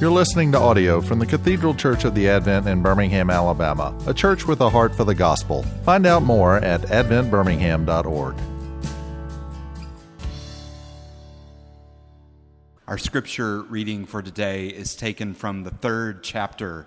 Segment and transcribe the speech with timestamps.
[0.00, 4.14] You're listening to audio from the Cathedral Church of the Advent in Birmingham, Alabama, a
[4.14, 5.64] church with a heart for the gospel.
[5.82, 8.36] Find out more at adventbirmingham.org.
[12.86, 16.86] Our scripture reading for today is taken from the third chapter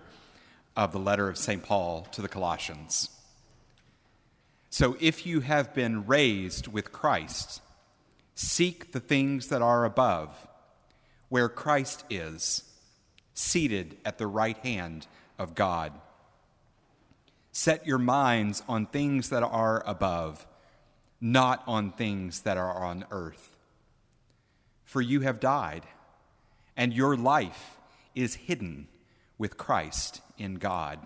[0.78, 1.62] of the letter of St.
[1.62, 3.10] Paul to the Colossians.
[4.70, 7.62] So if you have been raised with Christ,
[8.36, 10.48] seek the things that are above,
[11.28, 12.71] where Christ is
[13.42, 15.94] seated at the right hand of God.
[17.52, 20.48] Set your minds on things that are above,
[21.20, 23.56] not on things that are on earth.
[24.86, 25.84] For you have died,
[26.78, 27.78] and your life
[28.16, 28.88] is hidden
[29.38, 31.00] with Christ in God.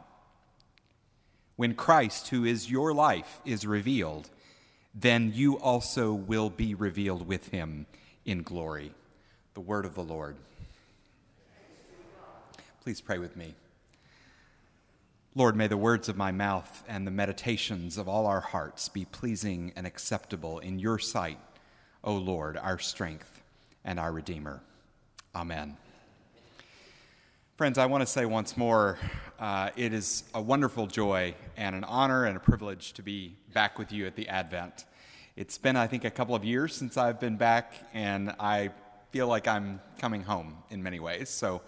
[1.55, 4.29] When Christ, who is your life, is revealed,
[4.93, 7.85] then you also will be revealed with him
[8.25, 8.91] in glory.
[9.53, 10.35] The word of the Lord.
[12.85, 13.55] Please pray with me.
[15.33, 19.05] Lord, may the words of my mouth and the meditations of all our hearts be
[19.05, 21.39] pleasing and acceptable in your sight,
[22.03, 23.41] O Lord, our strength
[23.83, 24.61] and our Redeemer.
[25.33, 25.77] Amen.
[27.55, 28.99] Friends, I want to say once more
[29.39, 33.79] uh, it is a wonderful joy and an honor and a privilege to be back
[33.79, 34.85] with you at the Advent.
[35.35, 38.69] It's been, I think, a couple of years since I've been back, and I
[39.09, 41.31] feel like I'm coming home in many ways.
[41.31, 41.63] So,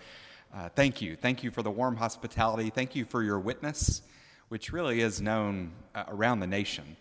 [0.54, 1.16] uh, thank you.
[1.16, 2.70] Thank you for the warm hospitality.
[2.70, 4.02] Thank you for your witness,
[4.50, 6.96] which really is known uh, around the nation.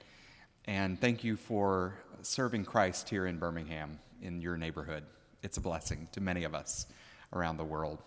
[0.64, 5.04] And thank you for serving Christ here in Birmingham, in your neighborhood.
[5.42, 6.86] It's a blessing to many of us
[7.32, 8.02] around the world.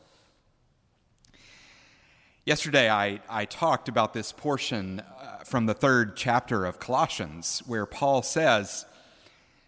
[2.45, 7.85] Yesterday, I, I talked about this portion uh, from the third chapter of Colossians, where
[7.85, 8.85] Paul says,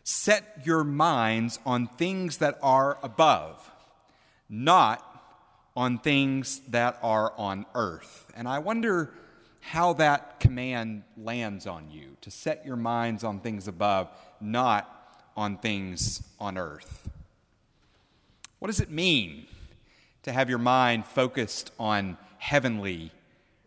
[0.04, 3.72] Set your minds on things that are above,
[4.50, 5.11] not
[5.76, 8.32] on things that are on earth.
[8.36, 9.14] And I wonder
[9.62, 14.10] how that command lands on you to set your minds on things above,
[14.42, 17.10] not on things on earth.
[18.60, 19.46] What does it mean
[20.24, 23.12] to have your mind focused on heavenly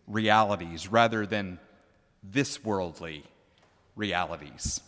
[0.06, 1.59] realities rather than
[2.22, 3.25] this worldly
[3.97, 4.81] realities?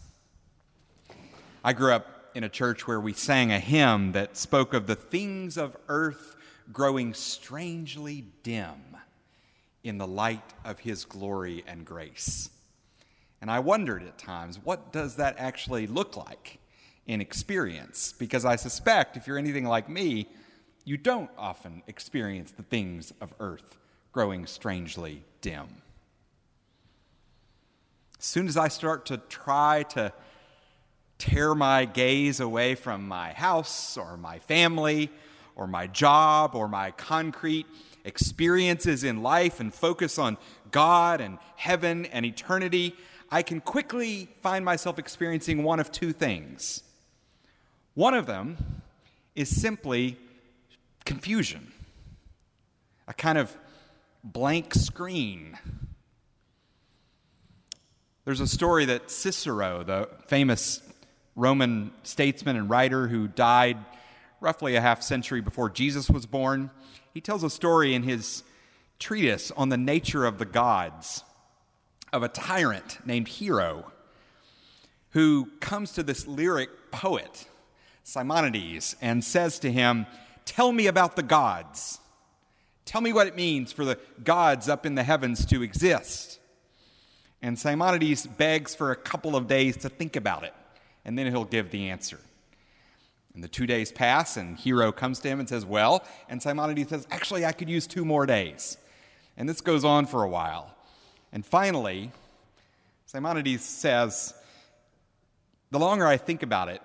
[1.64, 4.94] I grew up in a church where we sang a hymn that spoke of the
[4.94, 6.36] things of earth
[6.72, 8.96] growing strangely dim
[9.84, 12.50] in the light of his glory and grace.
[13.40, 16.58] And I wondered at times, what does that actually look like
[17.06, 18.12] in experience?
[18.18, 20.28] Because I suspect if you're anything like me,
[20.84, 23.78] you don't often experience the things of earth
[24.12, 25.82] growing strangely dim.
[28.18, 30.12] As soon as I start to try to
[31.18, 35.10] tear my gaze away from my house or my family
[35.56, 37.66] or my job or my concrete
[38.04, 40.36] experiences in life and focus on
[40.70, 42.94] God and heaven and eternity,
[43.30, 46.84] I can quickly find myself experiencing one of two things.
[47.94, 48.82] One of them
[49.34, 50.18] is simply
[51.04, 51.72] confusion,
[53.08, 53.56] a kind of
[54.22, 55.58] blank screen.
[58.24, 60.82] There's a story that Cicero, the famous
[61.34, 63.78] Roman statesman and writer who died
[64.40, 66.70] roughly a half century before Jesus was born,
[67.12, 68.42] he tells a story in his
[68.98, 71.24] treatise on the nature of the gods
[72.12, 73.92] of a tyrant named Hiero
[75.10, 77.46] who comes to this lyric poet,
[78.02, 80.06] Simonides, and says to him,
[80.44, 82.00] Tell me about the gods.
[82.84, 86.38] Tell me what it means for the gods up in the heavens to exist.
[87.42, 90.54] And Simonides begs for a couple of days to think about it,
[91.04, 92.20] and then he'll give the answer.
[93.36, 96.88] And the two days pass, and Hiero comes to him and says, Well, and Simonides
[96.88, 98.78] says, Actually, I could use two more days.
[99.36, 100.74] And this goes on for a while.
[101.34, 102.12] And finally,
[103.04, 104.32] Simonides says,
[105.70, 106.80] The longer I think about it,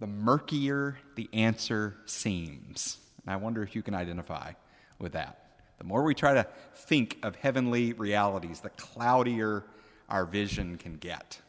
[0.00, 2.98] the murkier the answer seems.
[3.24, 4.54] And I wonder if you can identify
[4.98, 5.38] with that.
[5.78, 9.62] The more we try to think of heavenly realities, the cloudier
[10.08, 11.40] our vision can get.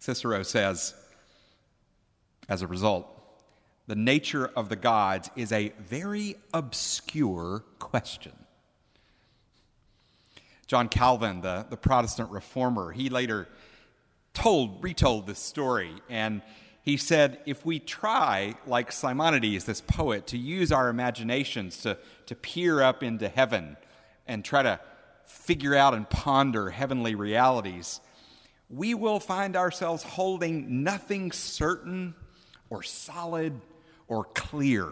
[0.00, 0.94] Cicero says,
[2.48, 3.12] as a result,
[3.86, 8.32] the nature of the gods is a very obscure question.
[10.66, 13.46] John Calvin, the, the Protestant reformer, he later
[14.34, 16.42] told, retold this story, and
[16.82, 21.96] he said, if we try, like Simonides, this poet, to use our imaginations to,
[22.26, 23.76] to peer up into heaven
[24.26, 24.80] and try to
[25.24, 28.00] figure out and ponder heavenly realities,
[28.68, 32.14] we will find ourselves holding nothing certain
[32.70, 33.60] or solid
[34.08, 34.90] or clear.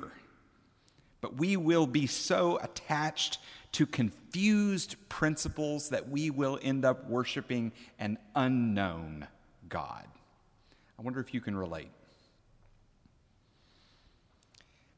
[1.21, 3.39] But we will be so attached
[3.73, 9.27] to confused principles that we will end up worshiping an unknown
[9.69, 10.05] God.
[10.99, 11.91] I wonder if you can relate.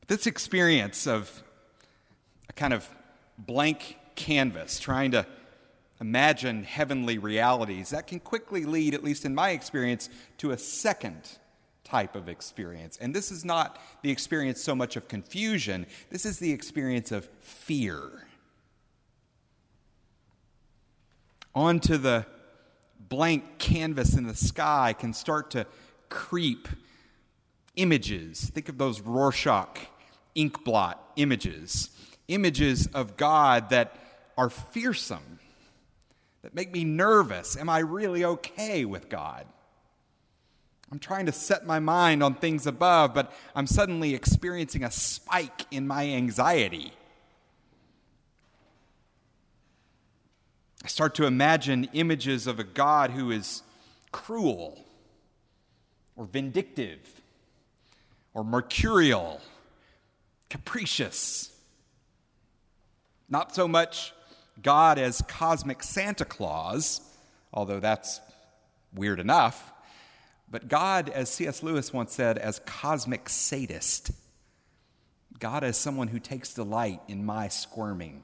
[0.08, 1.42] This experience of
[2.48, 2.88] a kind of
[3.38, 5.26] blank canvas, trying to
[6.00, 10.08] imagine heavenly realities, that can quickly lead, at least in my experience,
[10.38, 11.38] to a second
[11.86, 12.98] type of experience.
[13.00, 17.26] And this is not the experience so much of confusion, this is the experience of
[17.40, 18.26] fear.
[21.54, 22.26] Onto the
[23.08, 25.66] blank canvas in the sky can start to
[26.08, 26.68] creep
[27.76, 28.50] images.
[28.50, 29.78] Think of those Rorschach
[30.34, 31.90] ink blot images,
[32.28, 33.96] images of God that
[34.36, 35.38] are fearsome,
[36.42, 37.56] that make me nervous.
[37.56, 39.46] Am I really okay with God?
[40.90, 45.66] I'm trying to set my mind on things above, but I'm suddenly experiencing a spike
[45.70, 46.92] in my anxiety.
[50.84, 53.62] I start to imagine images of a God who is
[54.12, 54.84] cruel
[56.14, 57.20] or vindictive
[58.32, 59.40] or mercurial
[60.48, 61.52] capricious.
[63.28, 64.14] Not so much
[64.62, 67.00] God as cosmic Santa Claus,
[67.52, 68.20] although that's
[68.94, 69.72] weird enough,
[70.48, 71.62] but God, as C.S.
[71.62, 74.12] Lewis once said, as cosmic sadist.
[75.38, 78.22] God as someone who takes delight in my squirming.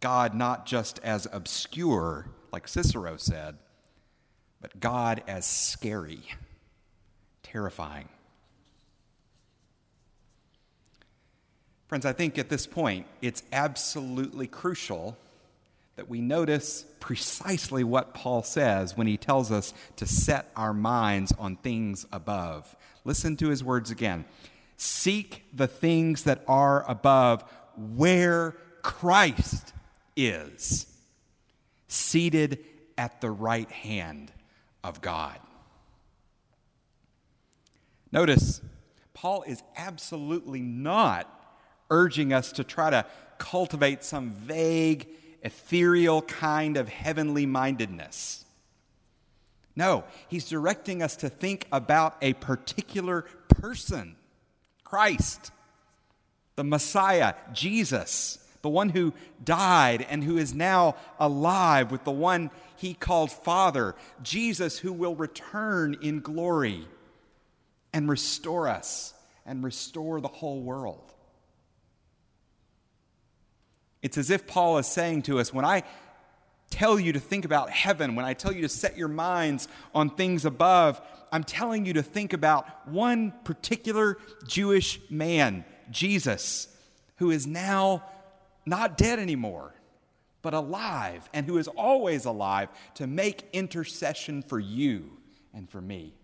[0.00, 3.58] God not just as obscure, like Cicero said,
[4.60, 6.22] but God as scary,
[7.42, 8.08] terrifying.
[11.88, 15.16] Friends, I think at this point it's absolutely crucial
[15.98, 21.32] that we notice precisely what Paul says when he tells us to set our minds
[21.40, 22.76] on things above.
[23.04, 24.24] Listen to his words again.
[24.76, 27.42] Seek the things that are above
[27.96, 28.52] where
[28.82, 29.72] Christ
[30.16, 30.86] is,
[31.88, 32.64] seated
[32.96, 34.30] at the right hand
[34.84, 35.40] of God.
[38.12, 38.60] Notice,
[39.14, 41.28] Paul is absolutely not
[41.90, 43.04] urging us to try to
[43.38, 45.08] cultivate some vague,
[45.42, 48.44] ethereal kind of heavenly mindedness.
[49.76, 54.16] No, he's directing us to think about a particular person
[54.82, 55.52] Christ,
[56.56, 59.12] the Messiah, Jesus, the one who
[59.44, 65.14] died and who is now alive with the one he called Father, Jesus, who will
[65.14, 66.88] return in glory
[67.92, 69.14] and restore us
[69.44, 71.12] and restore the whole world.
[74.02, 75.82] It's as if Paul is saying to us when I
[76.70, 80.10] tell you to think about heaven, when I tell you to set your minds on
[80.10, 81.00] things above,
[81.32, 86.68] I'm telling you to think about one particular Jewish man, Jesus,
[87.16, 88.04] who is now
[88.66, 89.74] not dead anymore,
[90.42, 95.10] but alive, and who is always alive to make intercession for you
[95.52, 96.14] and for me.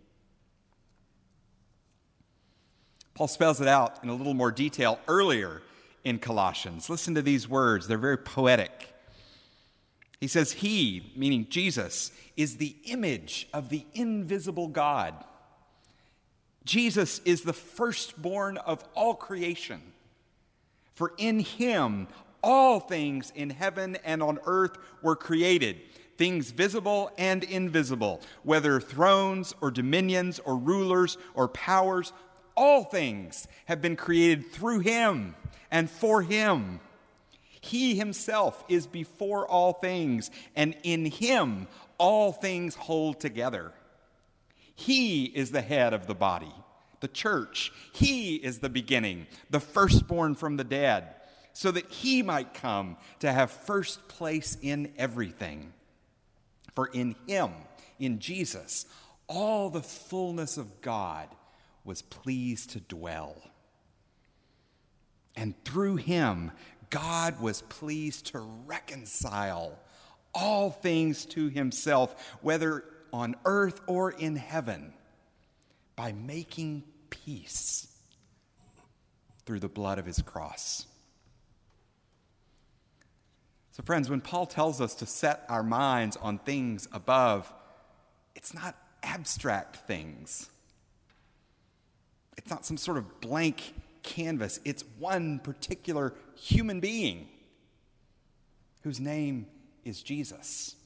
[3.15, 5.63] Paul spells it out in a little more detail earlier
[6.05, 6.91] in Colossians.
[6.91, 8.93] Listen to these words, they're very poetic.
[10.21, 15.15] He says, He, meaning Jesus, is the image of the invisible God.
[16.65, 19.81] Jesus is the firstborn of all creation.
[20.95, 22.09] For in him
[22.43, 25.81] all things in heaven and on earth were created,
[26.17, 32.13] things visible and invisible, whether thrones or dominions or rulers or powers,
[32.57, 35.35] all things have been created through him
[35.75, 36.79] and for him.
[37.61, 41.67] He himself is before all things, and in him
[41.99, 43.73] all things hold together.
[44.77, 46.55] He is the head of the body,
[47.01, 47.73] the church.
[47.93, 51.09] He is the beginning, the firstborn from the dead,
[51.53, 55.73] so that he might come to have first place in everything.
[56.77, 57.51] For in him,
[57.99, 58.87] in Jesus,
[59.27, 61.29] all the fullness of God
[61.85, 63.35] was pleased to dwell
[65.37, 66.53] and through him,
[66.91, 69.79] God was pleased to reconcile
[70.35, 74.93] all things to himself, whether on earth or in heaven,
[75.97, 77.89] by making peace
[79.47, 80.87] through the blood of his cross.
[83.73, 87.53] So, friends, when Paul tells us to set our minds on things above,
[88.37, 90.49] it's not abstract things.
[92.37, 93.75] It's not some sort of blank
[94.05, 97.27] canvas, it's one particular human being
[98.83, 99.47] whose name
[99.85, 100.77] is Jesus.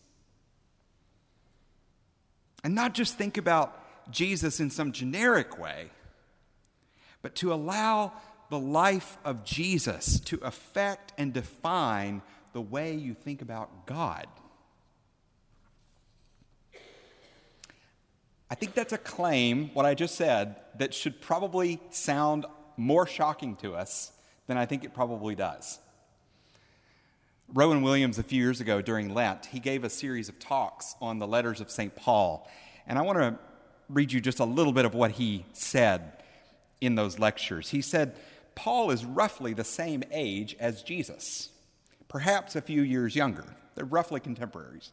[2.65, 5.91] And not just think about Jesus in some generic way,
[7.21, 8.13] but to allow
[8.49, 12.23] the life of Jesus to affect and define
[12.53, 14.27] the way you think about God.
[18.51, 22.47] I think that's a claim, what I just said, that should probably sound
[22.79, 24.13] more shocking to us
[24.47, 25.79] than I think it probably does.
[27.53, 31.19] Rowan Williams, a few years ago during Lent, he gave a series of talks on
[31.19, 31.95] the letters of St.
[31.97, 32.49] Paul.
[32.87, 33.39] And I want to
[33.89, 36.23] read you just a little bit of what he said
[36.81, 37.71] in those lectures.
[37.71, 38.17] He said,
[38.55, 41.51] Paul is roughly the same age as Jesus,
[42.09, 43.45] perhaps a few years younger.
[43.75, 44.93] They're roughly contemporaries.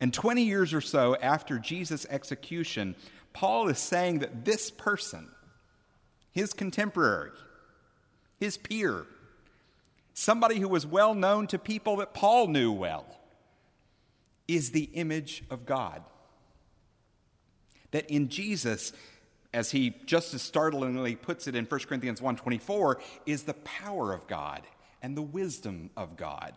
[0.00, 2.96] And 20 years or so after Jesus' execution,
[3.32, 5.28] Paul is saying that this person,
[6.32, 7.32] his contemporary,
[8.38, 9.06] his peer,
[10.14, 13.06] somebody who was well known to people that Paul knew well,
[14.46, 16.02] is the image of God.
[17.92, 18.92] That in Jesus,
[19.52, 24.26] as he just as startlingly puts it in 1 Corinthians 1:24, is the power of
[24.26, 24.66] God
[25.02, 26.54] and the wisdom of God.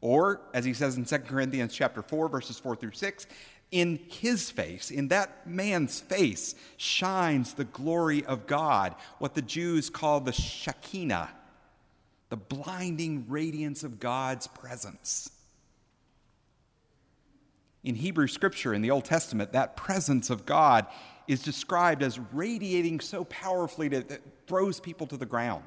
[0.00, 3.26] Or, as he says in 2 Corinthians chapter 4, verses 4 through 6,
[3.70, 9.90] in his face, in that man's face, shines the glory of God, what the Jews
[9.90, 11.30] call the Shekinah,
[12.28, 15.30] the blinding radiance of God's presence.
[17.82, 20.86] In Hebrew scripture, in the Old Testament, that presence of God
[21.28, 25.64] is described as radiating so powerfully that it throws people to the ground.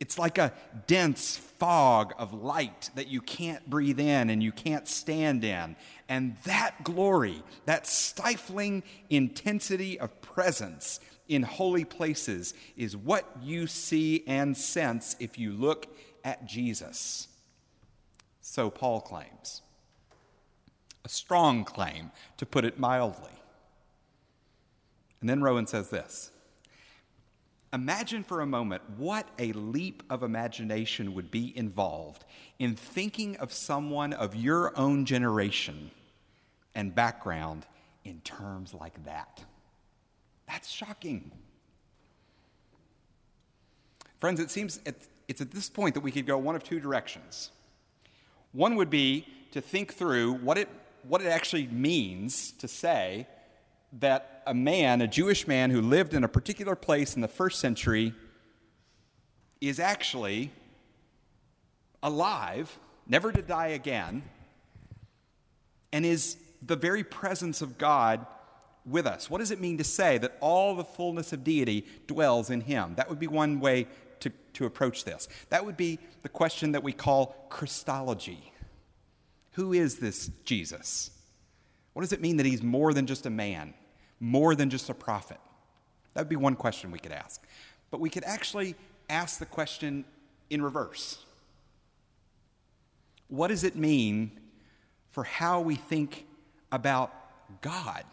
[0.00, 0.52] It's like a
[0.86, 5.74] dense fog of light that you can't breathe in and you can't stand in.
[6.08, 14.22] And that glory, that stifling intensity of presence in holy places, is what you see
[14.26, 15.86] and sense if you look
[16.24, 17.28] at Jesus.
[18.40, 19.62] So Paul claims.
[21.04, 23.32] A strong claim, to put it mildly.
[25.20, 26.30] And then Rowan says this
[27.72, 32.24] Imagine for a moment what a leap of imagination would be involved
[32.58, 35.90] in thinking of someone of your own generation
[36.74, 37.66] and background
[38.04, 39.44] in terms like that.
[40.46, 41.30] That's shocking.
[44.18, 44.80] Friends, it seems
[45.28, 47.50] it's at this point that we could go one of two directions.
[48.52, 50.68] One would be to think through what it,
[51.06, 53.26] what it actually means to say
[53.92, 57.60] that a man, a Jewish man who lived in a particular place in the first
[57.60, 58.14] century,
[59.60, 60.50] is actually
[62.02, 64.22] alive, never to die again,
[65.92, 68.26] and is the very presence of God
[68.84, 69.28] with us.
[69.28, 72.94] What does it mean to say that all the fullness of deity dwells in him?
[72.96, 73.86] That would be one way
[74.20, 75.28] to, to approach this.
[75.50, 78.52] That would be the question that we call Christology.
[79.52, 81.10] Who is this Jesus?
[81.98, 83.74] What does it mean that he's more than just a man,
[84.20, 85.38] more than just a prophet?
[86.14, 87.44] That would be one question we could ask.
[87.90, 88.76] But we could actually
[89.10, 90.04] ask the question
[90.48, 91.18] in reverse
[93.26, 94.30] What does it mean
[95.08, 96.24] for how we think
[96.70, 97.12] about
[97.62, 98.04] God?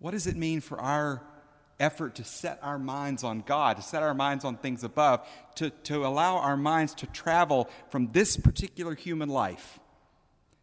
[0.00, 1.22] What does it mean for our
[1.78, 5.70] effort to set our minds on God, to set our minds on things above, to,
[5.70, 9.78] to allow our minds to travel from this particular human life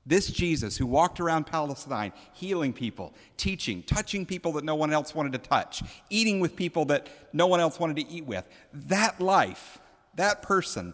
[0.06, 5.14] this Jesus who walked around Palestine, healing people, teaching, touching people that no one else
[5.14, 9.22] wanted to touch, eating with people that no one else wanted to eat with, that
[9.22, 9.80] life,
[10.16, 10.94] that person,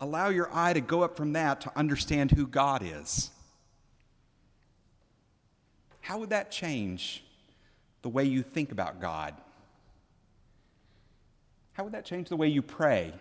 [0.00, 3.30] allow your eye to go up from that to understand who God is.
[6.00, 7.24] How would that change
[8.02, 9.34] the way you think about God?
[11.72, 13.12] How would that change the way you pray?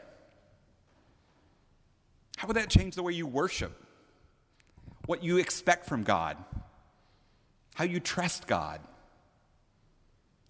[2.38, 3.83] How would that change the way you worship?
[5.06, 6.38] What you expect from God,
[7.76, 8.80] how you trust God,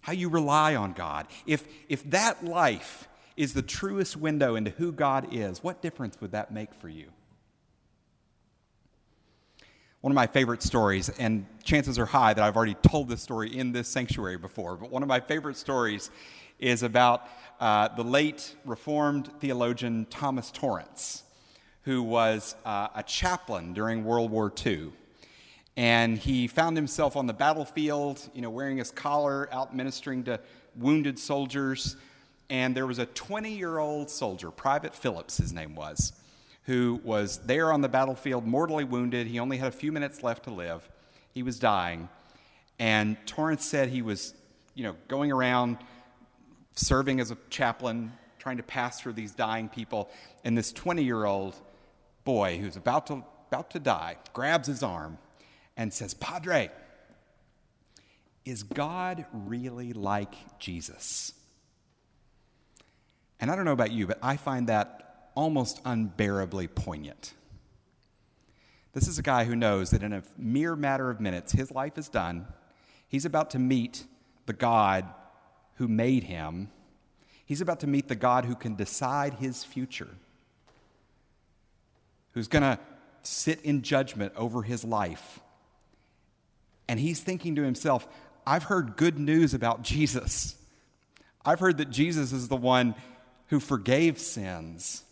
[0.00, 1.26] how you rely on God.
[1.46, 6.32] If, if that life is the truest window into who God is, what difference would
[6.32, 7.06] that make for you?
[10.00, 13.56] One of my favorite stories, and chances are high that I've already told this story
[13.56, 16.10] in this sanctuary before, but one of my favorite stories
[16.58, 17.22] is about
[17.58, 21.24] uh, the late Reformed theologian Thomas Torrance
[21.84, 24.92] who was uh, a chaplain during World War II.
[25.76, 30.40] And he found himself on the battlefield, you know, wearing his collar, out ministering to
[30.76, 31.96] wounded soldiers.
[32.48, 36.12] And there was a 20 year old soldier, Private Phillips, his name was,
[36.64, 39.26] who was there on the battlefield, mortally wounded.
[39.26, 40.88] He only had a few minutes left to live.
[41.32, 42.08] He was dying.
[42.78, 44.34] And Torrance said he was,
[44.74, 45.78] you know, going around
[46.76, 50.10] serving as a chaplain, trying to pastor these dying people.
[50.44, 51.56] And this 20 year old
[52.24, 55.18] boy who's about to, about to die grabs his arm
[55.76, 56.70] and says, Padre,
[58.44, 61.32] Is God really like Jesus?
[63.40, 67.34] And I don't know about you, but I find that almost unbearably poignant.
[68.92, 71.98] This is a guy who knows that in a mere matter of minutes, his life
[71.98, 72.46] is done.
[73.08, 74.04] He's about to meet
[74.46, 75.04] the God
[75.74, 76.70] who made him.
[77.44, 80.10] He's about to meet the God who can decide his future,
[82.34, 82.78] who's going to
[83.22, 85.40] sit in judgment over his life.
[86.88, 88.06] And he's thinking to himself,
[88.46, 90.56] I've heard good news about Jesus.
[91.44, 92.94] I've heard that Jesus is the one
[93.48, 95.04] who forgave sins,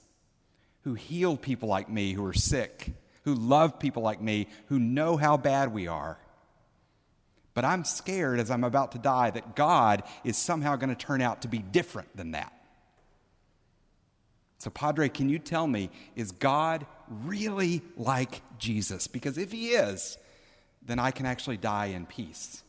[0.83, 2.93] who healed people like me who are sick,
[3.25, 6.19] who love people like me who know how bad we are.
[7.55, 11.21] But I'm scared as I'm about to die that God is somehow going to turn
[11.21, 12.53] out to be different than that.
[14.63, 19.09] So, Padre, can you tell me, is God really like Jesus?
[19.09, 20.17] Because if he is,
[20.81, 22.63] then I can actually die in peace.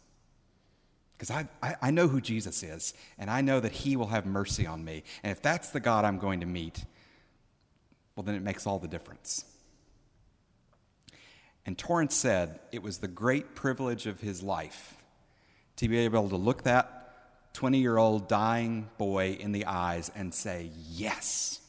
[1.15, 4.25] Because I, I, I, know who Jesus is, and I know that he will have
[4.25, 5.03] mercy on me.
[5.21, 6.83] And if that's the God I'm going to meet,
[8.15, 9.45] well, then it makes all the difference.
[11.63, 14.95] And Torrance said it was the great privilege of his life
[15.75, 20.33] to be able to look that 20 year old dying boy in the eyes and
[20.33, 21.59] say, Yes,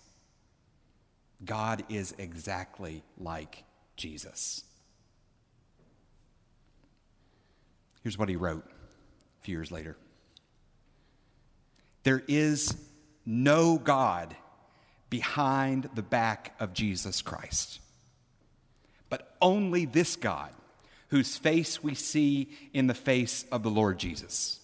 [1.45, 3.65] God is exactly like
[3.97, 4.65] Jesus.
[8.03, 9.97] Here's what he wrote a few years later
[12.03, 12.77] There is
[13.25, 14.37] no God
[15.09, 17.81] behind the back of Jesus Christ
[19.15, 20.51] but only this God,
[21.11, 24.59] whose face we see in the face of the Lord Jesus.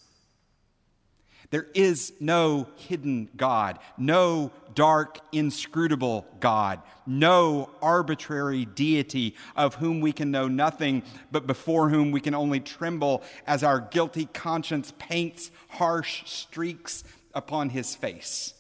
[1.51, 10.13] There is no hidden God, no dark, inscrutable God, no arbitrary deity of whom we
[10.13, 11.03] can know nothing,
[11.33, 17.03] but before whom we can only tremble as our guilty conscience paints harsh streaks
[17.35, 18.55] upon his face.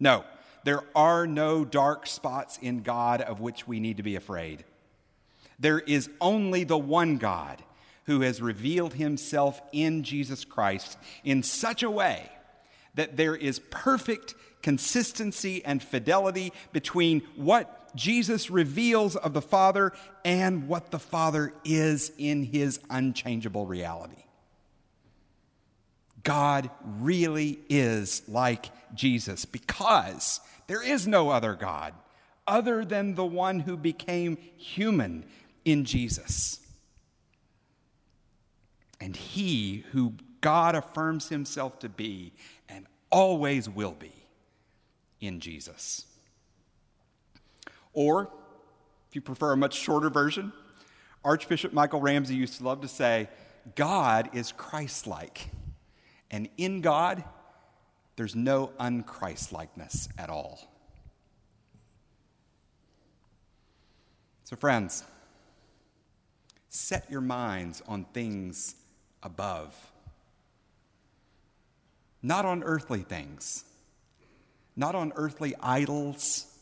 [0.00, 0.24] No,
[0.64, 4.64] there are no dark spots in God of which we need to be afraid.
[5.58, 7.62] There is only the one God
[8.04, 12.30] who has revealed himself in Jesus Christ in such a way
[12.94, 19.92] that there is perfect consistency and fidelity between what Jesus reveals of the Father
[20.24, 24.24] and what the Father is in his unchangeable reality.
[26.22, 31.94] God really is like Jesus because there is no other God
[32.46, 35.24] other than the one who became human
[35.64, 36.60] in Jesus.
[39.02, 42.32] And he who God affirms himself to be
[42.68, 44.12] and always will be
[45.20, 46.06] in Jesus.
[47.92, 48.30] Or,
[49.08, 50.52] if you prefer a much shorter version,
[51.24, 53.28] Archbishop Michael Ramsey used to love to say,
[53.74, 55.50] God is Christ like.
[56.30, 57.24] And in God,
[58.14, 60.60] there's no unChristlikeness at all.
[64.44, 65.02] So, friends,
[66.68, 68.76] set your minds on things
[69.22, 69.74] above,
[72.22, 73.64] not on earthly things,
[74.76, 76.52] not on earthly idols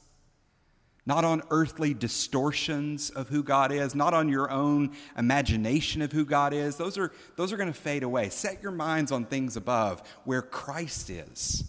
[1.07, 6.25] not on earthly distortions of who God is, not on your own imagination of who
[6.25, 6.77] God is.
[6.77, 8.29] Those are, those are going to fade away.
[8.29, 11.65] Set your minds on things above where Christ is.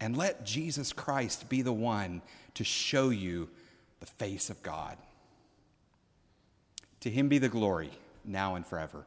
[0.00, 2.22] And let Jesus Christ be the one
[2.54, 3.48] to show you
[4.00, 4.96] the face of God.
[7.00, 7.90] To him be the glory,
[8.24, 9.06] now and forever.